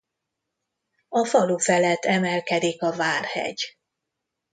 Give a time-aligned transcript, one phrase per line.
[1.09, 3.77] A falu felett emelkedik a várhegy.